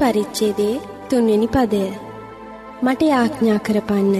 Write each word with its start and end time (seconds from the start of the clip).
තිස්තුන්වනි 0.00 0.12
පරිච්චේදේ 0.12 0.80
තුන්වෙනි 1.10 1.46
පදය. 1.46 1.84
මට 2.82 3.02
යාඥා 3.02 3.58
කරපන්න. 3.58 4.14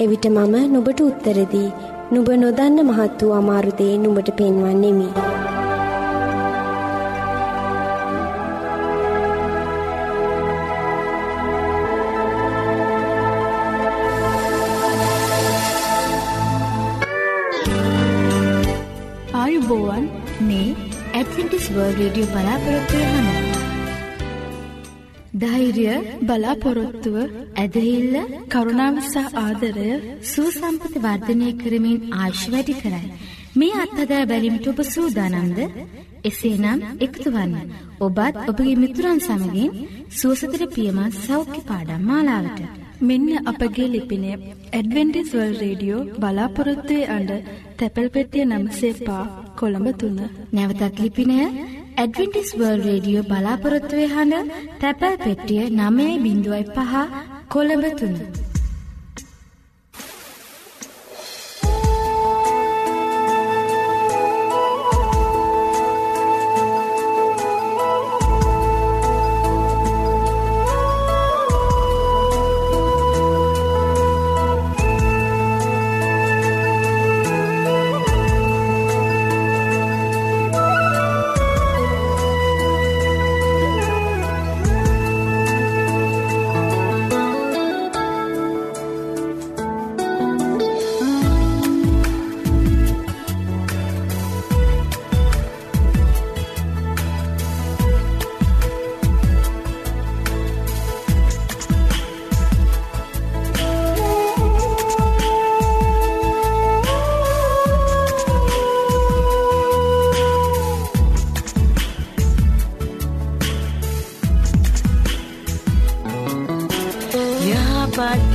එවිට 0.00 0.26
මම 0.26 0.54
නුබට 0.72 1.00
උත්තරදී 1.00 1.70
නුබ 2.12 2.28
නොදන්න 2.28 2.78
මහත් 2.84 3.22
වූ 3.22 3.32
අමාරුදේ 3.32 3.98
නුබට 3.98 4.30
පෙන්වන්නෙමි. 4.30 5.08
ආයුබෝවන් 19.34 20.06
මේ 20.42 20.70
ඇඩවෙන්ටිස් 21.14 21.66
වර්ල් 21.72 21.92
රේඩියෝ 21.98 22.32
බලාපොරොත්වය 22.32 23.02
හඬ 23.02 23.45
ධෛර්ය 25.36 25.86
බලාපොරොත්තුව 26.22 27.16
ඇදහිල්ල 27.56 28.14
කරුණාවසා 28.48 29.32
ආදරය 29.36 29.90
සූසම්පති 30.24 30.98
වර්ධනය 30.98 31.48
කරමින් 31.54 31.98
ආශ් 32.16 32.44
වැඩි 32.52 32.74
කරයි. 32.74 33.12
මේ 33.54 33.74
අත්හදා 33.76 34.22
බැලිමිට 34.24 34.66
ඔබ 34.68 34.80
සූදානන්ද 34.86 35.58
එසේනම් 36.24 36.80
එක්තුවන්න 37.00 37.54
ඔබත් 38.00 38.40
ඔබගේ 38.44 38.76
මිතුරන් 38.76 39.20
සමගින් 39.20 39.76
සුවසතර 40.12 40.62
පියමත් 40.68 41.14
සෞඛ්‍ය 41.20 41.60
පාඩම් 41.62 42.02
මාලාවට. 42.04 42.60
මෙන්න 43.00 43.30
අපගේ 43.44 43.88
ලිපිනය 43.88 44.30
ඇඩවෙන්ටිස්වල් 44.72 45.50
රේඩියෝ 45.54 46.06
බලාපොරොත්තුවේ 46.16 47.10
අඩ 47.10 47.30
තැපැල් 47.78 48.08
පෙටිය 48.10 48.44
නම්සේ 48.46 48.94
පා 49.06 49.24
කොළඹ 49.58 49.88
තුන්න. 50.00 50.20
නැවතත් 50.52 50.96
ලිපිනය 50.98 51.36
ඇඩවෙන්ටිස් 51.96 52.50
වර්ල් 52.58 52.82
රේඩියෝ 52.86 53.28
බලාපොරොත්තුවේ 53.28 54.08
හඬ 54.08 54.50
තැපැල් 54.80 55.16
පෙට්ටිය 55.18 55.62
නමේ 55.76 56.12
බිඳුවයි 56.24 56.64
පහ 56.74 56.92
කොළඹ 57.48 57.86
තුන්න. 58.00 58.45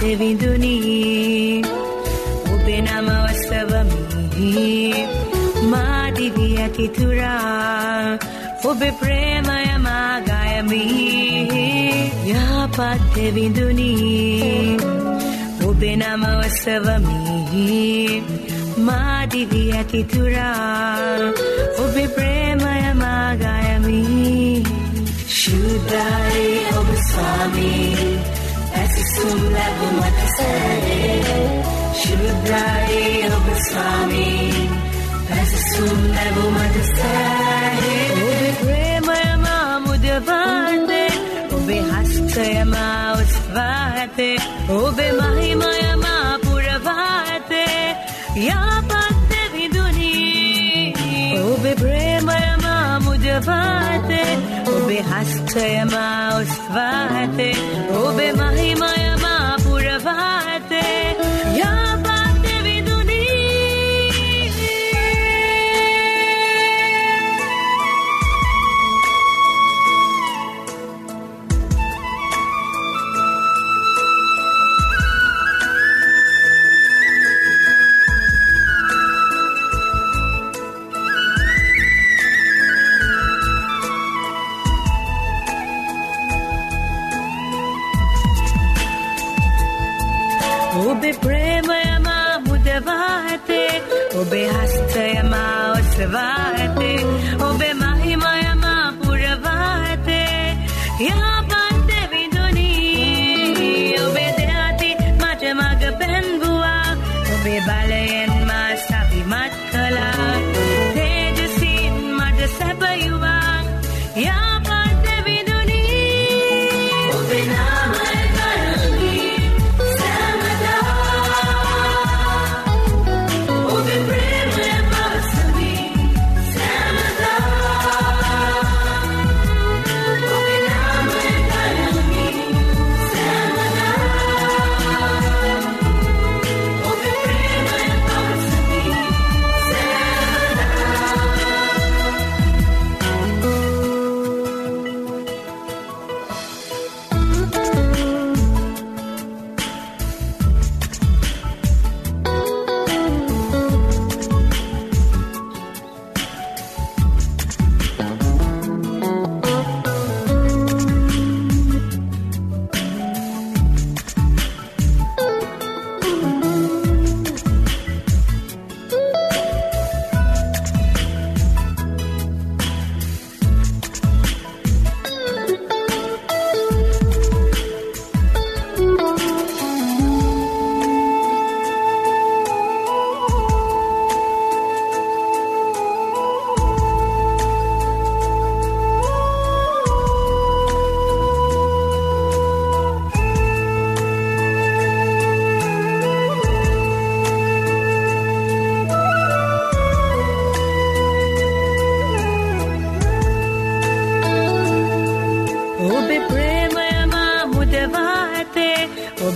යහපත් 0.02 0.20
විඳුනී 0.20 1.62
ඔබේ 2.54 2.82
නම 2.82 3.08
වස්සවමි 3.24 5.06
මාදිවී 5.64 6.58
ඇතිතුරා 6.58 8.18
ඔබේ 8.64 8.92
ප්‍රේමය 8.94 9.78
මාගයමි 9.78 10.82
යහපත් 12.28 13.16
විඳුනී 13.36 14.78
ඔබේ 15.68 15.96
නම 15.96 16.26
වස්සවමි 16.40 17.62
මාදිවී 18.80 19.72
ඇතිතුරා 19.74 21.32
ඔබේ 21.78 22.08
ප්‍රේමය 22.08 22.94
මාගයමි 22.96 24.04
ශුද්ධයි 25.30 26.52
ඔබ 26.76 26.90
ස්වාමී 27.06 27.82
ඇසිසුම් 27.92 27.92
ලැබුමට 27.92 27.92
සැරේ 27.92 27.92
ශුද්ධයි 27.92 28.00
ඔබ 28.12 28.28
ස්වාමී. 28.28 28.31
ඇසිසුම් 35.32 36.02
ලැබුමට 36.16 36.78
සැරේ 36.90 38.06
ඔබේ 38.20 38.54
ප්‍රේමය 38.62 39.24
මා 39.38 39.80
මුදවන්නේ 39.80 41.12
ඔබේ 41.52 41.82
හස්තය 41.90 42.50
මා 42.66 43.12
ඔස්වා 43.14 43.80
ඇතේ 43.94 44.38
ඔබේ 44.72 45.12
මහිමය 45.14 45.96
මා 45.98 46.40
පුරවා 46.40 47.10
ඇතේ 47.26 47.96
යාපත්ත 48.40 49.32
විදුනී 49.54 50.94
ඔබේ 51.44 51.76
ප්‍රේමය 51.76 52.42
මා 52.64 53.00
මුදවා 53.00 53.72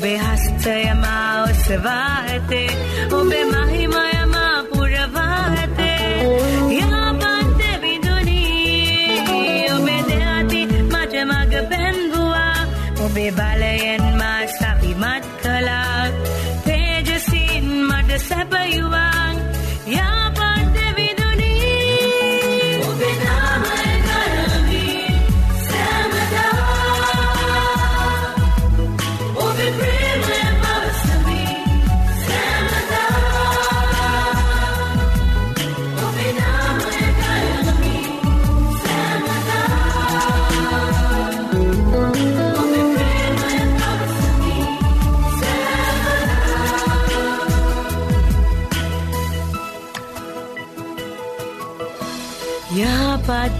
behastaya 0.06 0.94
ma 1.04 1.16
osvate 1.50 2.63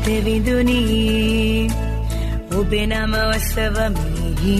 යාපත් 0.06 0.25
විදුනී 0.25 1.69
ඔබේ 2.52 2.86
නම 2.86 3.13
ඔසවමි 3.13 4.57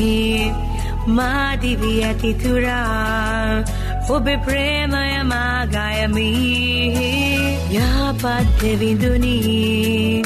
මාදිවී 1.08 2.00
ඇතිතුරා 2.04 3.64
ඔබේ 4.10 4.38
ප්‍රේමය 4.40 5.12
මාගයමි 5.24 6.30
යාපත් 7.72 8.62
විදුනී 8.80 10.26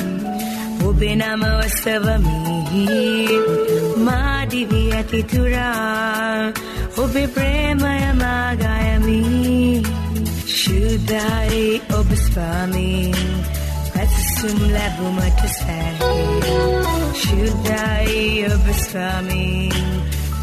ඔබේ 0.85 1.15
නම 1.15 1.43
ඔසවමි 1.57 2.87
මාදිවී 3.99 4.89
ඇතිතුරා 4.93 6.53
ඔබේ 6.97 7.27
ප්‍රේමය 7.29 7.95
මාගයමි 8.15 9.21
ශුද්ධයි 10.49 11.81
ඔබ 11.93 12.09
ස්වාමීන් 12.17 13.58
jumla 14.41 14.85
bumatu 14.97 15.47
sarhe 15.59 16.13
shudai 17.21 18.45
obaswami 18.53 19.45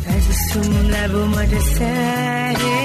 rajasumla 0.06 1.02
bumatu 1.12 1.60
sarhe 1.74 2.76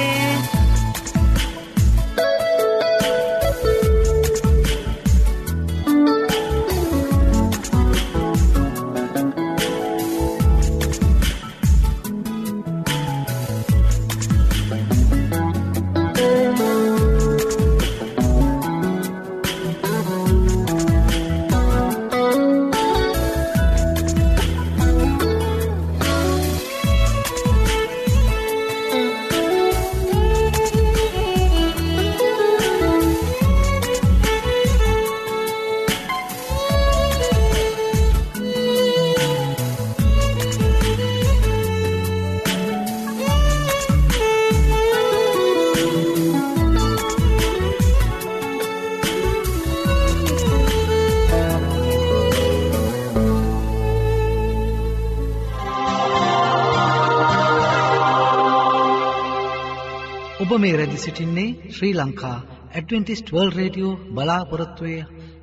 මේ 60.62 60.74
රැදි 60.78 60.98
සිටින්නේ 60.98 61.50
Sri 61.70 61.94
Lanka 61.96 62.38
Adventist 62.72 63.32
World 63.34 63.52
Radio 63.54 63.94
බලාපොරොත්තුවය 64.12 64.98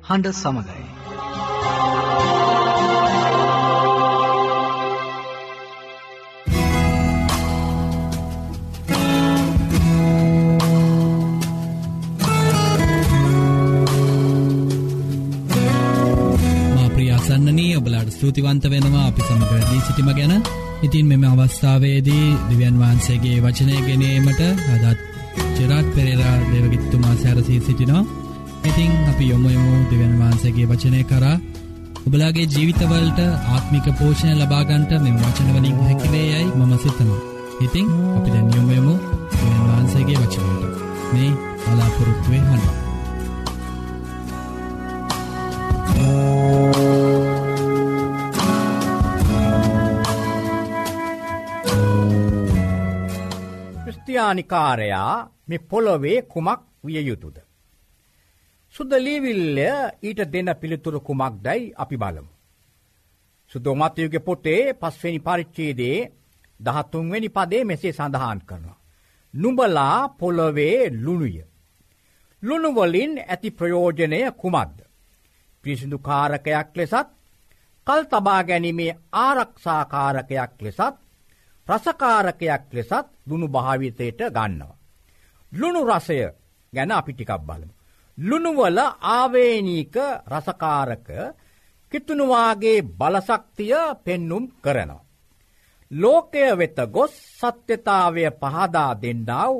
හඬ 0.07 0.27
සමඟයි. 0.33 0.85
මා 16.75 16.89
ප්‍රියාසන්නනී 16.89 17.75
ඔබලාට 17.75 18.09
ස්තුතිවන්ත 18.11 18.71
වෙනවා 18.71 19.05
අපි 19.07 19.27
සමගරදී 19.27 19.83
සිටිම 19.83 20.09
ගැන 20.13 20.35
ඉතින් 20.81 21.05
මෙම 21.07 21.23
අවස්ථාවේදී 21.27 22.25
දිව්‍යන් 22.49 22.81
වහන්සේගේ 22.81 23.37
වචනය 23.41 23.79
ගෙනීමට 23.83 24.41
අදත් 24.47 25.08
චරාත් 25.59 25.87
පෙරේරා 25.95 26.35
දෙවගිත්තුමා 26.51 27.15
සැරසී 27.21 27.59
සිටිනවා. 27.61 28.03
ඉතිං 28.65 28.91
අපි 29.11 29.25
යොමුයමු 29.29 29.73
දෙවන් 29.91 30.13
වහන්සේගේ 30.19 30.67
වචනය 30.71 31.01
කරා 31.03 31.37
ඔබලාගේ 32.07 32.47
ජීවිතවලට 32.47 33.19
ආත්මික 33.53 33.87
පෝෂණය 33.99 34.33
ලබාගන්ට 34.35 34.91
මෙම 35.03 35.17
වචනවලින් 35.21 35.79
හැකිවේ 35.85 36.25
යයි 36.25 36.51
මම 36.57 36.73
සිතනවා. 36.83 37.21
ඉතිං 37.61 37.87
අපි 38.17 38.29
දැන් 38.33 38.51
යොමුයමු 38.55 38.93
දෙවන් 39.33 39.63
වහන්සේගේ 39.67 40.19
වචනයට 40.21 40.77
මේ 41.13 41.31
අලාපොරොත්තුවේ 41.69 42.41
හඬ. 42.41 42.87
ක්‍රස්තියානිකාරයා 53.83 55.38
මේ 55.49 55.59
පොළොවේ 55.59 56.21
කුමක් 56.23 56.61
විය 56.83 57.01
යුතුද. 57.01 57.37
සුද්දලීවිල්ල 58.75 59.59
ඊට 60.01 60.21
දෙන්න 60.27 60.49
පිළිතුරු 60.55 60.99
කුමක් 61.01 61.35
දැයි 61.43 61.73
අපි 61.75 61.97
බලමු. 61.97 62.31
සුදෝමතයුගේ 63.51 64.19
පොටේ 64.21 64.73
පස්වෙනි 64.73 65.19
පරිච්චේදේ 65.19 65.97
දහත්තුන්වෙනි 66.59 67.29
පදේ 67.29 67.63
මෙසේ 67.63 67.93
සඳහන් 67.93 68.41
කරනවා. 68.41 68.79
නුඹලා 69.33 70.09
පොළොවේ 70.11 70.89
ලුණුය. 70.95 71.35
ලුණුවලින් 72.43 73.13
ඇති 73.19 73.49
ප්‍රයෝජනය 73.51 74.19
කුමක්ද. 74.33 74.77
පිසිදු 75.63 75.97
කාරකයක් 75.99 76.69
ලෙසත් 76.75 77.09
කල් 77.87 78.03
තබා 78.03 78.41
ගැනීමේ 78.43 78.97
ආරක්ෂාකාරකයක් 79.13 80.53
ලෙසත් 80.61 80.95
රසකාරකයක් 81.67 82.63
ලෙසත් 82.71 83.07
දුුණු 83.27 83.47
භාවිතයට 83.47 84.21
ගන්නවා. 84.29 84.78
ලුණු 85.51 85.81
රසය 85.85 86.19
ගැන 86.73 86.91
අපි 86.91 87.11
ටිකක් 87.13 87.33
බලමු. 87.39 87.73
ලුණුවල 88.17 88.79
ආවේනීක 89.09 89.95
රසකාරක 90.27 91.07
කිතුනුවාගේ 91.91 92.85
බලසක්තිය 92.91 93.75
පෙන්නුම් 93.97 94.43
කරනවා. 94.57 95.05
ලෝකය 95.91 96.45
වෙත 96.53 96.77
ගොස් 96.87 97.13
සත්‍යතාවය 97.35 98.23
පහදා 98.33 98.91
දෙන්නාව 98.95 99.53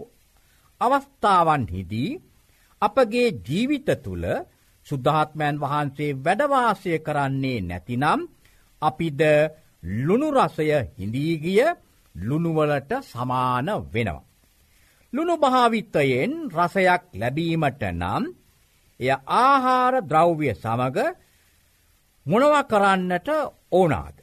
අවස්ථාවන් 0.81 1.63
හිදී 1.67 2.19
අපගේ 2.81 3.29
ජීවිත 3.39 3.89
තුළ 3.97 4.25
සුද්ධාත්මයන් 4.87 5.55
වහන්සේ 5.57 6.17
වැඩවාසය 6.17 6.93
කරන්නේ 6.99 7.59
නැතිනම් 7.61 8.21
අපිද 8.81 9.21
ලුණුරසය 9.97 10.67
හිඳීගිය 10.91 11.65
ලුණුවලට 12.15 12.91
සමාන 13.03 13.67
වෙනවා. 13.93 14.28
ලුණු 15.13 15.35
භාවිත්තයෙන් 15.37 16.31
රසයක් 16.49 17.03
ලැබීමට 17.13 17.81
නම් 17.91 18.23
එය 18.99 19.09
ආහාර 19.39 19.93
ද්‍රව්‍ය 20.03 20.49
සමග 20.55 20.97
මොනව 22.25 22.53
කරන්නට 22.63 23.29
ඕනාද. 23.71 24.17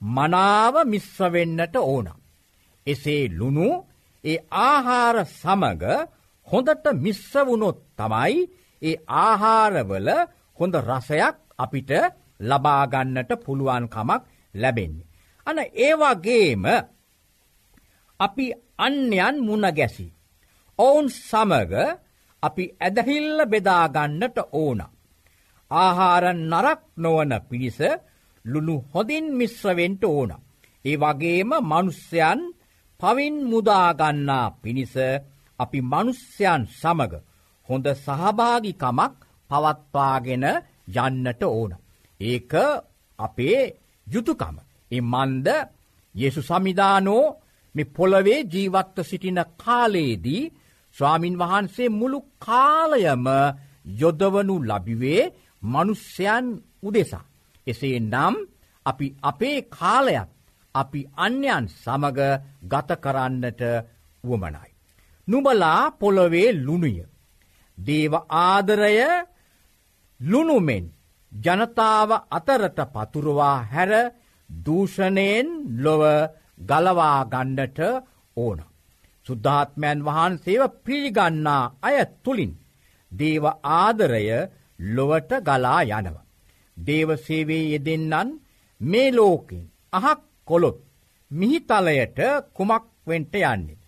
මනාව 0.00 0.74
මිශ්‍රවෙන්නට 0.84 1.76
ඕන. 1.82 2.08
එසේ 2.86 3.24
ලුණු 3.30 3.68
ඒ 4.24 4.38
ආහාර 4.62 5.16
සමග 5.32 5.82
හොඳට 6.48 6.86
මිශ්‍රවුණොත් 6.96 7.78
තමයි 7.96 8.36
ඒ 8.82 8.96
ආහාරවල 9.18 10.08
හොඳ 10.58 10.74
රසයක් 10.82 11.36
අපිට 11.58 11.90
ලබාගන්නට 12.40 13.30
පුළුවන්කමක් 13.38 14.22
ලැබෙන්නේ. 14.54 15.08
අන 15.46 15.58
ඒවාගේම 15.78 16.64
අපි 18.20 18.46
අන්‍යයන් 18.78 19.36
මුණ 19.40 19.66
ගැසි. 19.70 20.06
ඔවුන් 20.78 21.06
සමග 21.20 21.72
අපි 22.42 22.64
ඇදහිල්ල 22.78 23.38
බෙදාගන්නට 23.46 24.38
ඕන. 24.54 24.80
ආහාර 25.70 26.24
නරක් 26.42 26.80
නොවන 26.96 27.32
පිණිස 27.48 27.78
ලුණු 28.44 28.76
හොදින් 28.92 29.26
මිශ්‍රවෙන්ට 29.32 30.04
ඕන. 30.06 30.30
ඒ 30.84 30.96
වගේම 30.96 31.50
මනුස්්‍යයන් 31.62 32.40
පවින් 33.00 33.34
මුදාගන්නා 33.44 34.46
පිණිස 34.62 34.94
අපි 35.58 35.78
මනුස්්‍යයන් 35.82 36.62
සමග 36.72 37.12
හොඳ 37.68 37.86
සහභාගිකමක් 37.96 39.14
පවත්වාගෙන 39.50 40.44
යන්නට 40.96 41.42
ඕන. 41.44 41.72
ඒක 42.20 42.52
අපේ 43.18 43.60
යුතුකම. 44.06 44.56
එ 44.90 44.98
මන්ද 45.02 45.48
යෙසු 46.14 46.40
සමිධානෝ 46.42 47.24
මෙ 47.74 47.82
පොළවේ 47.86 48.40
ජීවත්ව 48.44 48.98
සිටින 49.02 49.40
කාලයේදී 49.56 50.42
ස්වාමින් 50.96 51.38
වහන්සේ 51.38 51.88
මුළු 51.90 52.18
කාලයම 52.38 53.26
යොදවනු 54.00 54.54
ලබිවේ 54.60 55.22
මනුස්්‍යයන් 55.62 56.46
උදෙසා. 56.82 57.24
එසේ 57.66 57.96
නම් 58.02 58.34
අපි 58.86 59.06
අපේ 59.22 59.58
කාලයක් 59.70 60.28
අපි 60.74 61.00
අන්‍යයන් 61.16 61.64
සමග 61.74 62.18
ගත 62.62 62.90
කරන්නට 62.96 63.60
වුවමනයි. 64.24 64.70
නුබලා 65.28 65.80
පොළොවේ 65.92 66.48
ලුණුය. 66.56 66.96
දේව 67.78 68.12
ආදරය 68.38 68.98
ලුණුමෙන් 70.20 70.84
ජනතාව 71.32 72.10
අතරට 72.30 72.78
පතුරවා 72.94 73.56
හැර 73.64 73.92
දූෂණයෙන් 74.50 75.48
ලොව 75.76 76.02
ගලවා 76.60 77.18
ගණ්ඩට 77.26 77.80
ඕන. 78.36 78.58
සුද්ධාත්මයන් 79.26 79.98
වහන්සේව 80.02 80.62
පිළිගන්නා 80.80 81.62
අය 81.82 81.98
තුළින් 82.22 82.52
දේව 83.12 83.44
ආදරය 83.74 84.26
ලොවට 84.88 85.30
ගලා 85.42 85.80
යනව. 85.90 86.16
දේවසේවේ 86.76 87.64
යෙදෙන්නන් 87.66 88.30
මේ 88.80 89.08
ලෝකෙන් 89.10 89.64
අහක් 89.92 90.20
කොළොත් 90.48 90.78
මිහිතලයට 91.30 92.18
කුමක් 92.52 92.84
වෙන්ට 93.06 93.34
යන්නේ. 93.36 93.82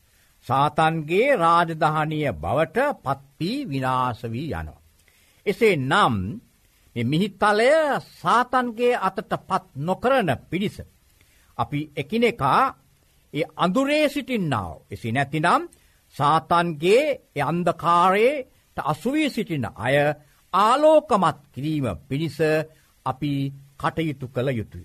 සාතන්ගේ 0.46 1.36
රාජධානය 1.36 2.20
බවට 2.34 2.78
පත්වී 3.04 3.58
විනාශවී 3.66 4.48
යනවා. 4.52 4.82
එසේ 5.46 5.76
නම් 5.78 6.16
මිහිතලය 6.96 7.70
සාතන්ගේ 8.14 8.94
අතට 8.98 9.32
පත් 9.40 9.64
නොකරන 9.78 10.30
පිණිස. 10.50 10.76
අපි 11.58 11.80
එකිනෙකා 11.96 12.62
ඒ 13.34 13.46
අඳුරේ 13.56 14.06
සිටින්නාව 14.08 14.74
එසි 14.90 15.08
නැතිනම් 15.12 15.62
සාතන්ගේ 16.16 17.04
අන්දකාරයට 17.42 18.78
අසුවී 18.84 19.30
සිටින 19.30 19.66
අය 19.76 19.96
ආලෝකමත් 20.52 21.38
කිරීම 21.52 21.86
පිණිස 22.08 22.38
අපි 23.06 23.32
කටයුතු 23.76 24.26
කළ 24.28 24.48
යුතුය. 24.50 24.84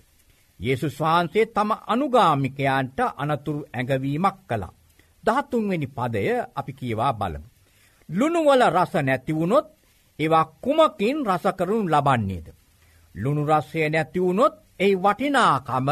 යේසුස් 0.59 0.99
වහන්සේ 0.99 1.45
තම 1.47 1.71
අනුගාමිකයන්ට 1.87 2.99
අනතුරු 3.17 3.61
ඇඟවීමක් 3.67 4.37
කළා. 4.43 4.73
දහත්තුන්වෙනි 5.23 5.87
පදය 5.89 6.23
අපි 6.55 6.71
කියවා 6.73 7.13
බලමු. 7.13 7.47
ලුණුවල 8.09 8.61
රස 8.69 8.93
නැතිවුණොත් 8.99 9.67
ඒවා 10.19 10.45
කුමකින් 10.57 11.17
රසකරුණු 11.25 11.91
ලබන්නේද. 11.91 12.47
ලුණු 13.15 13.41
රස්සය 13.45 13.89
නැතිවුණොත් 13.89 14.53
ඒ 14.79 14.93
වටිනාකම 14.95 15.89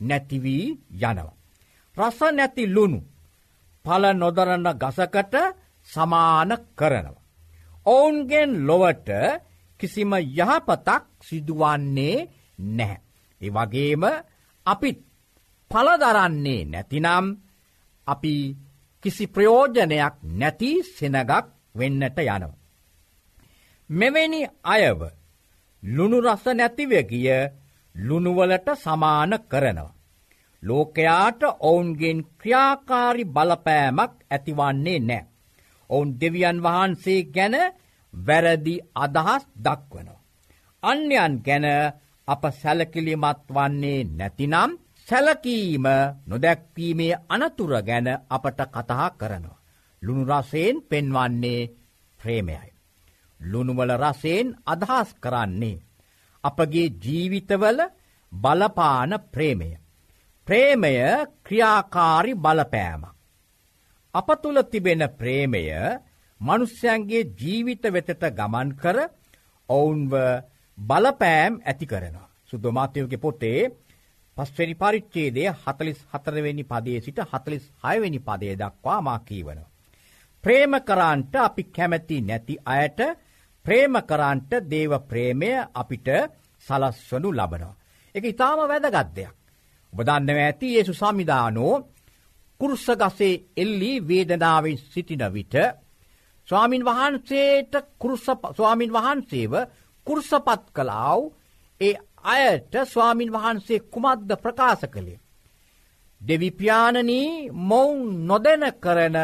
නැතිවී 0.00 0.64
යනවා. 0.98 1.36
රස 1.96 2.18
නැති 2.30 2.64
ලුණු 2.66 3.00
පල 3.84 4.04
නොදරන්න 4.14 4.68
ගසකට 4.74 5.34
සමාන 5.88 6.50
කරනවා. 6.78 7.20
ඔවුන්ගෙන් 7.86 8.50
ලොවට 8.66 9.08
කිසිම 9.80 10.12
යහපතක් 10.12 11.02
සිදුවන්නේ 11.20 12.28
නැහැ. 12.68 13.00
ඒ 13.40 13.50
වගේම 13.50 14.02
අපිත් 14.66 14.98
පලදරන්නේ 15.70 16.62
නැතිනම් 16.64 17.26
අපි 18.06 18.34
කිසි 19.04 19.24
ප්‍රයෝජනයක් 19.26 20.14
නැති 20.32 20.70
සෙනගක් 20.88 21.30
වෙන්නට 21.74 22.18
යනව. 22.26 22.52
මෙවැනි 23.90 24.40
අයව 24.64 25.00
ලුණු 25.82 26.18
රස 26.20 26.44
නැතිව 26.50 26.92
ගිය 27.02 27.28
ලුණුවලට 27.94 28.68
සමාන 28.76 29.32
කරනවා. 29.42 29.94
ලෝකයාට 30.62 31.42
ඔවුන්ගෙන් 31.60 32.18
ක්‍රියාකාරි 32.38 33.24
බලපෑමක් 33.26 34.12
ඇතිවන්නේ 34.30 35.00
නෑ. 35.00 35.26
ඔවුන් 35.90 36.10
දෙවියන් 36.20 36.58
වහන්සේ 36.62 37.22
ගැන 37.26 37.54
වැරදි 38.14 38.74
අදහස් 38.96 39.42
දක්වනවා. 39.56 40.20
අන්‍යයන් 40.82 41.34
ගැන 41.38 41.66
අප 42.28 42.42
සැලකිලිමත් 42.52 43.40
වන්නේ 43.48 44.00
නැතිනම් 44.10 44.72
සැලකීම 45.08 45.86
නොදැක්වීමේ 46.26 47.20
අනතුර 47.28 47.72
ගැන 47.82 48.06
අපට 48.28 48.60
කතහා 48.66 49.10
කරනවා. 49.12 49.60
ලුණු 50.02 50.24
රසයෙන් 50.30 50.76
පෙන්වන්නේ 50.82 51.70
ප්‍රේමයයි. 52.18 52.70
ලුණුවල 53.40 53.92
රසයෙන් 53.98 54.48
අදහස් 54.66 55.08
කරන්නේ. 55.16 55.82
අපගේ 56.44 56.88
ජීවිතවල 56.96 57.80
බලපාන 58.32 59.12
ප්‍රේමය. 59.32 59.70
ප්‍රේමය 60.46 60.94
ක්‍රියාකාරි 61.44 62.32
බලපෑමක්. 62.36 63.14
අප 64.14 64.28
තුළ 64.42 64.58
තිබෙන 64.62 65.02
ප්‍රේමය 65.18 65.64
මනුස්්‍යයන්ගේ 66.40 67.28
ජීවිත 67.40 67.84
වෙතට 67.86 68.24
ගමන් 68.30 68.68
කර 68.74 68.98
ඔවුන්ව 69.68 70.12
බලපෑම් 70.78 71.60
ඇති 71.62 71.86
කරනවා. 71.86 72.28
සුද්දමාතයෝගේ 72.48 73.18
පොතේ 73.18 73.60
පස්වැනි 74.36 74.74
පරිච්චේදය 74.74 75.42
හතලිස් 75.62 76.00
හතරවෙනි 76.12 76.64
පදේ 76.64 77.00
සිට 77.00 77.18
හතලිස් 77.22 77.64
හයවෙනි 77.82 78.20
පදේ 78.20 78.54
දක්වා 78.56 79.00
මාකීවන. 79.00 79.60
ප්‍රේම 80.44 80.72
කරන්ට 80.80 81.34
අපි 81.38 81.62
කැමැති 81.66 82.16
නැති 82.20 82.54
අයට 82.66 83.00
ප්‍රේම 83.64 83.94
කරන්ට 84.02 84.52
දේව 84.64 84.92
ප්‍රේමය 85.02 85.52
අපිට 85.72 86.08
සලස්වනු 86.66 87.30
ලබනවා. 87.30 87.74
එක 88.14 88.24
ඉතාම 88.24 88.58
වැදගත්දයක්. 88.62 89.34
ඔබදන්නව 89.92 90.38
ඇති 90.38 90.68
ඒසු 90.76 90.94
සමිධානෝ 90.94 91.74
කුරුස්සගසේ 92.60 93.42
එල්ලි 93.56 93.92
වේදනාවෙන් 94.02 94.78
සිටින 94.84 95.24
විට 95.28 95.54
ස්වාමින් 96.48 96.82
වහන්සේට 96.82 97.74
ස්වාමින් 98.52 98.92
වහන්සේව 98.92 99.52
කුරුසපත් 100.06 100.64
කලාව් 100.72 101.20
ඒ 101.80 101.94
අයට 102.24 102.72
ස්වාමින් 102.86 103.30
වහන්සේ 103.30 103.84
කුමද්ද 103.86 104.30
ප්‍රකාශ 104.36 104.86
කළේ. 104.86 105.20
දෙවිපාණනී 106.20 107.50
මොවුන් 107.62 108.26
නොදැන 108.26 108.64
කරන 108.74 109.16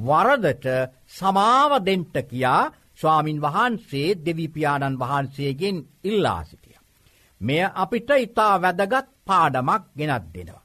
වරදට 0.00 0.66
සමාවදෙන්ට 1.08 2.16
කියා 2.22 2.72
ස්වාමින් 2.98 3.38
වහන්සේ 3.40 4.08
දෙවිපාණන් 4.24 4.98
වහන්සේගෙන් 4.98 5.76
ඉල්ලා 6.04 6.44
සිටිය. 6.44 6.78
මෙය 7.40 7.62
අපිට 7.74 8.10
ඉතා 8.16 8.54
වැදගත් 8.62 9.06
පාඩමක් 9.24 9.84
ගෙනත් 9.98 10.26
දෙනවා. 10.34 10.62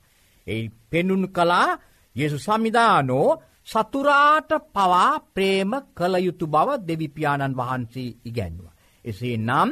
එයි 0.47 0.71
පෙනුන් 0.89 1.23
කලා 1.29 1.69
යෙසු 2.15 2.37
සමිධානෝ 2.39 3.27
සතුරාට 3.67 4.51
පවා 4.67 5.11
ප්‍රේම 5.29 5.71
කළ 5.93 6.15
යුතු 6.17 6.45
බව 6.47 6.69
දෙවිපාණන් 6.87 7.57
වහන්සේ 7.57 8.15
ඉගැන්ව. 8.25 8.65
එසේ 9.05 9.37
නම් 9.39 9.69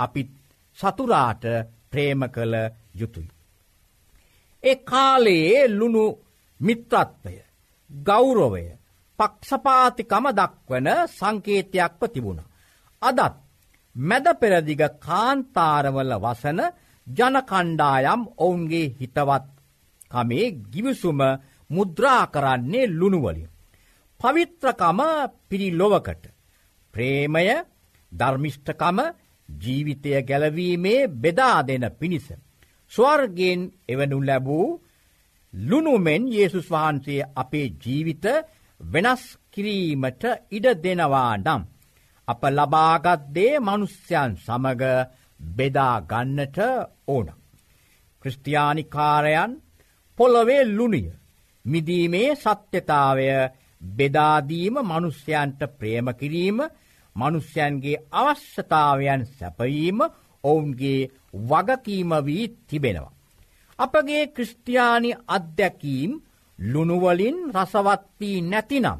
අපිත් 0.00 0.30
සතුරාට 0.78 1.44
ප්‍රේම 1.90 2.20
කළ 2.28 2.54
යුතුයි. 2.94 3.30
ඒ 4.62 4.76
කාලයේ 4.82 5.62
ලුණු 5.70 6.04
මිත්‍රත්වය 6.60 7.36
ගෞරවය 7.90 8.64
පක්ෂපාතිකම 9.18 10.24
දක්වන 10.32 10.88
සංකේතයක්ව 11.10 12.02
තිබුණ. 12.06 12.40
අදත් 13.02 13.34
මැද 13.96 14.26
පෙරදිග 14.40 14.82
කාන්තාරවල 14.98 16.12
වසන 16.16 16.60
ජනකණ්ඩායම් 17.06 18.22
ඔවුන්ගේ 18.38 18.92
හිතවත් 18.92 19.46
කමේ 20.10 20.46
ගිවිසුම 20.66 21.20
මුද්‍රා 21.70 22.22
කරන්නේ 22.26 22.90
ලුණුවලින්. 22.90 23.48
පවිත්‍රකම 24.20 25.00
පිරිලොවකට 25.48 26.24
ප්‍රේමය 26.94 27.46
ධර්මිෂ්ඨකම 28.12 28.98
ජීවිතය 29.48 30.10
ගැලවීමේ 30.22 31.08
බෙදා 31.14 31.58
දෙන 31.62 31.84
පිණිස. 31.92 32.28
ස්වර්ගෙන් 32.92 33.60
එවනු 33.88 34.18
ලැබූ 34.20 34.66
ලුණුමෙන් 35.54 36.22
යේසුස් 36.28 36.68
වහන්සේ 36.68 37.28
අපේ 37.34 37.66
ජීවිත 37.76 38.24
වෙනස් 38.80 39.24
කිරීමට 39.52 40.24
ඉඩ 40.50 40.66
දෙනවා 40.82 41.36
නම්. 41.36 41.62
අප 42.28 42.42
ලබාගත්දේ 42.48 43.54
මනුස්්‍යයන් 43.60 44.32
සමග 44.36 44.82
බෙදාගන්නට 45.56 46.58
ඕන. 47.08 47.28
ක්‍රස්ටයානිකාරයන් 48.22 49.52
පොළොවේ 50.18 50.64
ලුණිය 50.66 51.10
මිදීමේ 51.64 52.30
සත්‍යතාවය 52.34 53.28
බෙදාදීම 53.98 54.76
මනුස්්‍යයන්ට 54.82 55.60
ප්‍රේම 55.78 56.06
කිරීම 56.20 56.58
මනුස්්‍යයන්ගේ 57.16 58.02
අවශ්‍යතාවයන් 58.12 59.22
සැපවීම 59.28 59.98
ඔවුන්ගේ 60.44 61.10
වගකීම 61.48 62.10
වී 62.26 62.46
තිබෙනවා. 62.68 63.16
අපගේ 63.78 64.24
ක්‍රස්ටයානි 64.26 65.10
අත්දැකීම් 65.28 66.12
ලුණුවලින් 66.58 67.36
රසවත්වී 67.52 68.38
නැතිනම්. 68.42 68.98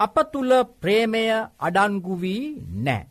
අප 0.00 0.16
තුළ 0.32 0.52
ප්‍රේමය 0.80 1.24
අඩන්ගුවී 1.58 2.44
නෑ. 2.78 3.08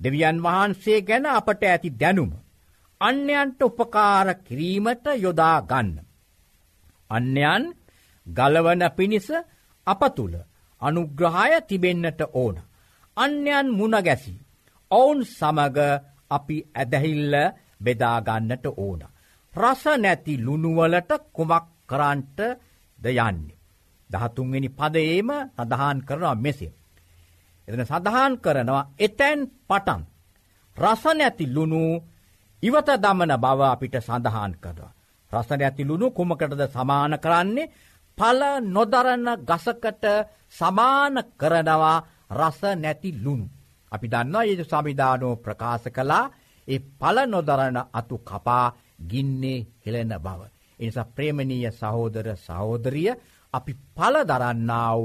දෙවියන් 0.00 0.38
වහන්සේ 0.42 0.98
ගැන 1.00 1.26
අපට 1.28 1.62
ඇති 1.64 1.90
දැනුම. 1.92 2.32
අන්‍යයන්ට 3.00 3.60
උපකාර 3.62 4.28
කිරීමට 4.36 5.04
යොදා 5.16 5.58
ගන්න. 5.62 5.98
අන්‍යයන් 7.10 7.64
ගලවන 8.26 8.82
පිණිස 8.96 9.28
අප 9.86 10.02
තුළ 10.16 10.34
අනුග්‍රහය 10.82 11.52
තිබෙන්නට 11.68 12.20
ඕන. 12.32 12.56
අන්‍යන් 13.16 13.66
මුණගැසි. 13.70 14.34
ඔවුන් 14.90 15.20
සමග 15.28 15.78
අපි 16.30 16.56
ඇදහිල්ල 16.72 17.34
බෙදාගන්නට 17.80 18.66
ඕන. 18.76 19.00
රස 19.52 19.82
නැති 19.96 20.34
ලුණුවලට 20.36 21.10
කුමක් 21.32 21.66
කරන්ට 21.88 22.38
ද 23.04 23.06
යන්නේ. 23.10 23.56
දහතුන්වෙනි 24.10 24.68
පදයේම 24.70 25.30
සඳහන් 25.50 25.98
කරනවා 26.00 26.36
මෙසේ. 26.36 26.72
එදන 27.68 27.82
සඳහන් 27.82 28.32
කරනවා 28.38 28.82
එතැන් 28.98 29.40
පටන්. 29.62 30.02
රස 30.76 31.04
නැති 31.12 31.44
ලුණු 31.48 31.84
ඉවත 32.62 32.88
දමන 32.96 33.32
බව 33.36 33.60
අපිට 33.64 33.96
සඳහන් 34.00 34.52
කරවා. 34.56 34.92
රසන 35.32 35.62
ඇති 35.62 35.82
ලුණු 35.84 36.06
කුමකටද 36.10 36.62
සමාන 36.68 37.14
කරන්නේ 37.18 37.70
පල 38.18 38.40
නොදරන්න 38.66 39.28
ගසකට 39.42 40.04
සමාන 40.50 41.14
කරනවා 41.34 41.98
රස 42.32 42.60
නැති 42.76 43.10
ලුණු. 43.14 43.46
අපි 43.92 44.06
දන්නවා 44.08 44.44
ඒ 44.44 44.64
සමිධානෝ 44.64 45.34
ප්‍රකාශ 45.36 45.88
කලා 45.90 46.24
ඒ 46.68 46.80
පල 47.00 47.16
නොදරන 47.26 47.78
අතු 47.92 48.16
කපා 48.20 48.66
ගින්නේ 49.02 49.66
හෙළෙන 49.82 50.14
බව. 50.18 50.40
එනිසා 50.80 51.04
ප්‍රේමණීය 51.06 51.70
සහෝදර 51.72 52.28
සහෝදරිය 52.38 53.10
අපි 53.54 53.72
පල 53.94 54.16
දරන්නාව 54.24 55.00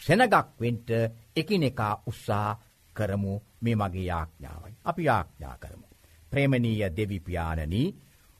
සෙනගක්වෙන්ට 0.00 0.88
එකිනෙකා 1.36 1.94
උත්සා 2.06 2.50
කරමු 2.96 3.34
මේ 3.60 3.76
මගේ 3.76 4.04
යාඥාවයි. 4.04 4.74
අපි 4.84 5.04
යාඥා 5.04 5.56
කරමු. 5.58 5.86
ප්‍රේමණීය 6.32 6.90
දෙවිපාණනී 6.90 7.88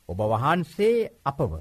ඔබ 0.09 0.21
වහන්සේ 0.27 1.11
අපව 1.25 1.53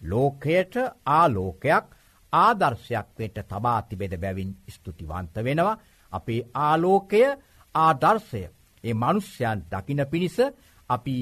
ලෝකයට 0.00 0.74
ආලෝකයක් 1.08 1.86
ආදර්ශයක් 2.32 3.08
වෙට 3.18 3.38
තබා 3.44 3.80
තිබෙද 3.82 4.14
බැවින් 4.16 4.50
ස්තුතිවන්ත 4.68 5.34
වෙනවා 5.38 5.80
අපේ 6.12 6.40
ආලෝකය 6.56 7.22
ආදර්ශය 7.74 8.42
ඒ 8.84 8.94
මනුෂ්‍යයන් 8.94 9.58
දකින 9.70 10.00
පිණිස 10.06 10.38
අපි 10.90 11.16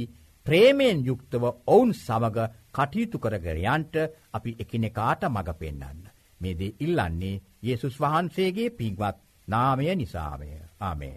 ප්‍රේමයෙන් 0.47 0.99
යුක්තව 1.07 1.45
ඔවුන් 1.67 1.93
සමඟ 1.97 2.39
කටයුතු 2.75 3.19
කරගරයන්ට 3.19 3.95
අපි 4.33 4.57
එකිනෙකාට 4.59 5.23
මඟ 5.25 5.53
පෙන්න්න. 5.55 6.01
මේදේ 6.41 6.77
ඉල්ලන්නේ 6.81 7.41
යේසුස් 7.63 7.97
වහන්සේගේ 8.01 8.71
පින්වත් 8.73 9.17
නාමය 9.49 9.95
නිසාමය 9.95 10.51
ආමේ. 10.81 11.15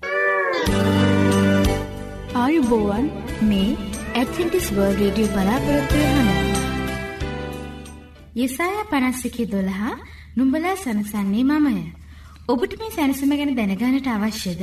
ආයුබෝවන් 2.35 3.05
මේ 3.41 3.69
ඇත්ටිස් 4.13 4.67
වර්ල් 4.71 4.97
රඩිය 5.01 5.27
බලාපොරොත්වය 5.27 6.01
හන. 6.07 6.29
යෙසාය 8.35 8.81
පනස්සිකි 8.91 9.45
දොළහා 9.51 9.93
නුම්ඹලා 10.35 10.75
සනසන්නේ 10.75 11.45
මමය. 11.45 11.77
ඔබට 12.47 12.73
මේ 12.79 12.91
සැනසම 12.91 13.31
ගැන 13.31 13.55
දැනගානට 13.55 14.07
අවශ්‍යද? 14.09 14.61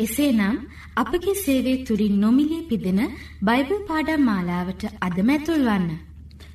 එසේනම් 0.00 0.56
අපගේ 0.96 1.34
සේවය 1.36 1.72
තුලින් 1.84 2.20
නොමිලේ 2.20 2.66
පිදෙන 2.68 3.00
බයිබල් 3.42 3.80
පාඩම් 3.88 4.22
මාලාවට 4.22 4.82
අදම 5.00 5.28
ඇතුල්වන්න. 5.28 6.07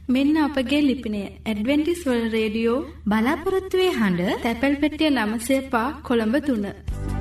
මෙන්න 0.07 0.37
අපගේ 0.37 0.81
ලිපිනය 0.87 1.19
ඇඩවෙන්ටිස් 1.49 2.01
වර්ල්ඩ් 2.07 2.33
රේඩියෝ 2.35 2.79
බලාපොරොත්තු 3.05 3.81
වෙ 3.81 3.87
හඬ 3.99 4.41
තැපැල් 4.43 4.75
පෙට්ටිය 4.81 5.11
9 5.17 5.39
කොළඹ 6.03 6.35
3. 6.47 7.12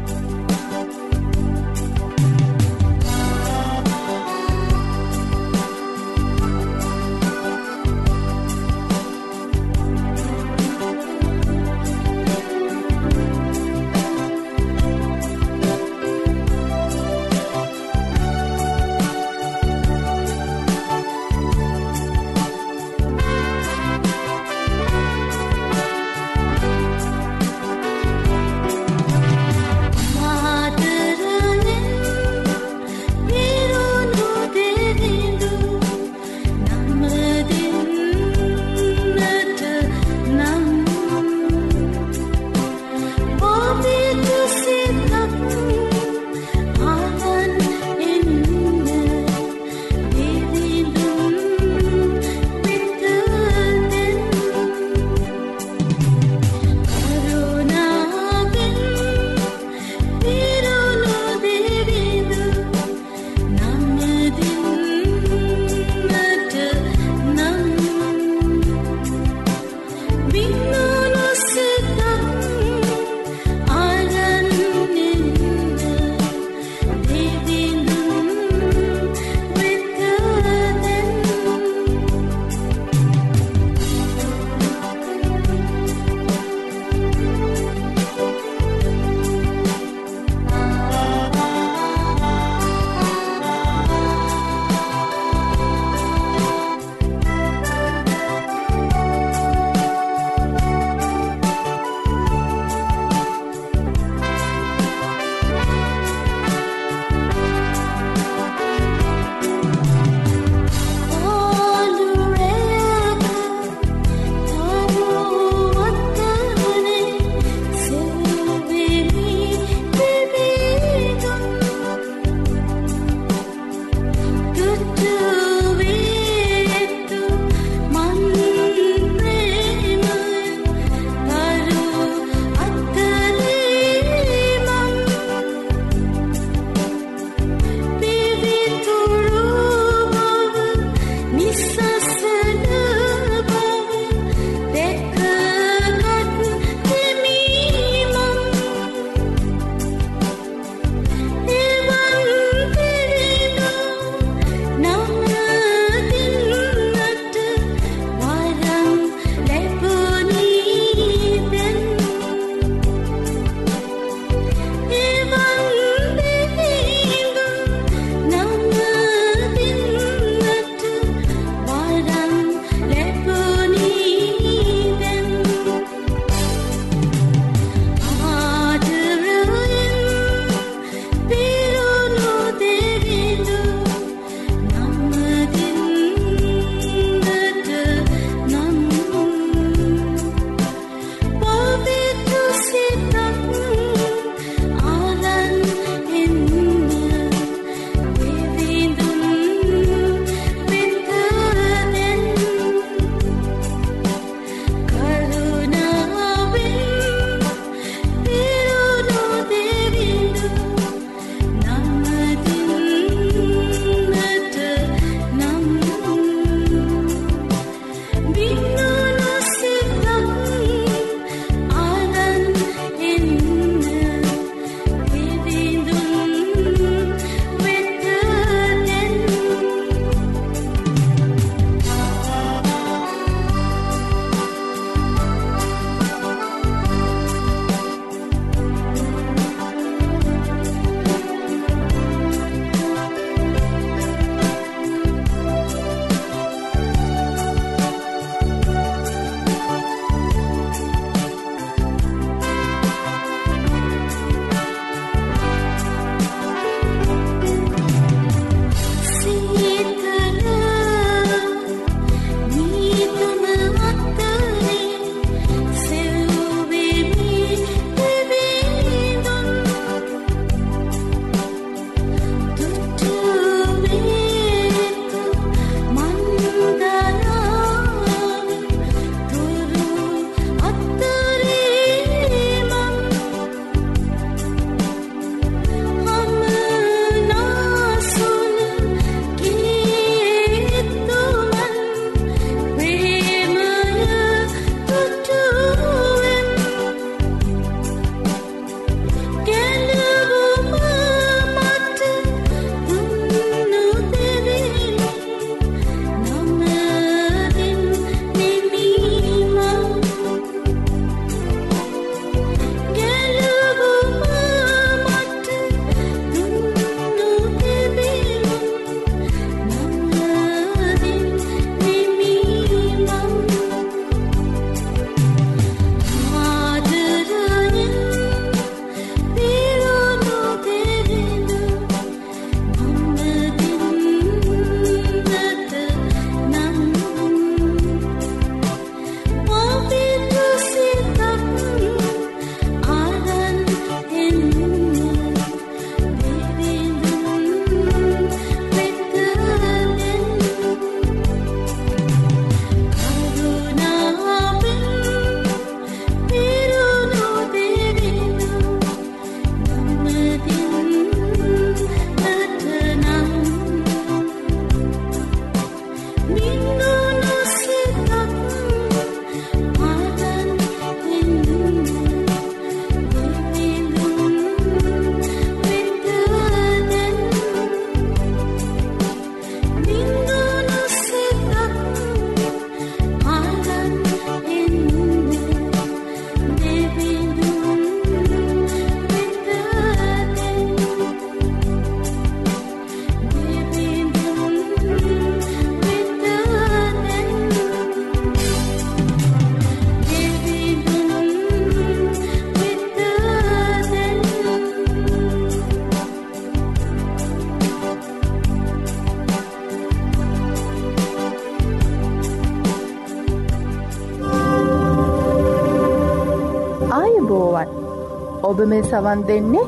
ඔබ 418.53 418.61
මේ 418.71 418.85
සවන් 418.85 419.21
දෙන්නේ 419.29 419.67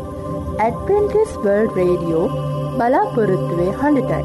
ඇඩවෙන්ටිස් 0.62 1.30
වර්ල් 1.42 1.68
රේඩියෝ 1.76 2.24
බලාපොරොත්තුවේ 2.78 3.72
හඬටයි. 3.80 4.24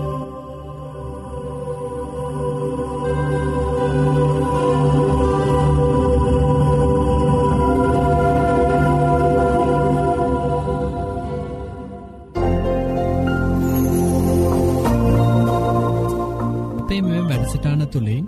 අපේ 16.80 17.02
මෙ 17.02 17.22
වැඩසටාන 17.30 17.86
තුළින් 17.88 18.26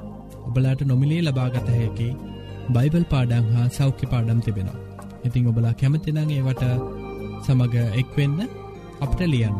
ඔබලාට 0.47 0.85
නොමිලේ 0.85 1.21
ලබාගත 1.21 1.67
හැකි 1.71 2.09
බයිබල් 2.69 3.05
පාඩං 3.13 3.51
හා 3.53 3.67
සෞඛ්‍ය 3.79 4.11
පාඩම් 4.13 4.41
තිබෙනවා. 4.47 4.79
ඉතිං 5.23 5.47
ඔබලා 5.47 5.73
කැමතිනං 5.73 6.19
ඒවට 6.29 6.63
සමඟ 7.43 7.75
එක්වෙන්න 7.95 8.37
අපට 9.01 9.19
ලියන්න. 9.25 9.59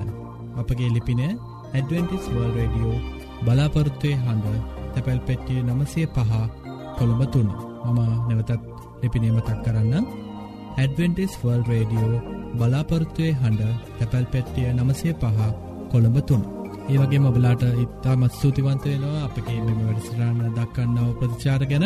අපගේ 0.58 0.90
ලිපින 0.90 1.22
ඇඩවෙන්ටිස් 1.24 2.26
වර්ල් 2.30 2.54
රඩියෝ 2.58 2.98
බලාපොරත්තුවය 3.44 4.14
හඬ 4.18 4.56
තැපැල් 4.94 5.22
පෙට්ටිය 5.22 5.62
නමසය 5.64 6.02
පහ 6.08 6.32
කොළඹ 6.98 7.22
තුන්න 7.34 7.50
මම 7.86 8.00
නැවතත් 8.28 8.52
ලිපිනීමතක් 9.02 9.60
කරන්න 9.66 10.06
ඇඩවෙන්ටිස් 10.78 11.34
වර්ල් 11.42 11.64
රේඩියෝ 11.64 12.24
බලාපොරත්තුවය 12.58 13.30
හඬ 13.34 13.62
තැපැල් 13.98 14.26
පෙට්ටිය 14.28 14.68
නමසය 14.72 15.14
පහ 15.16 15.40
කොළඹ 15.92 16.18
තුන්න 16.24 16.44
ඒවගේ 16.90 17.20
මබලාට 17.20 17.64
ඉත්තා 17.78 18.16
මත් 18.16 18.34
සූතිවන්ත 18.34 18.86
වෙනවා 18.86 19.24
අපගේ 19.26 19.60
මෙම 19.60 19.80
වැඩසටාන 19.82 20.38
දක්කන්නව 20.56 21.10
ප්‍රතිචාර 21.20 21.64
ගැන. 21.66 21.86